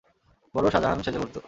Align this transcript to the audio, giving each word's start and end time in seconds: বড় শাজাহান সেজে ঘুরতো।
বড় 0.55 0.67
শাজাহান 0.73 0.99
সেজে 1.05 1.19
ঘুরতো। 1.21 1.39